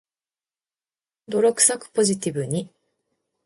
[1.27, 2.71] 泥臭く、ポジティブに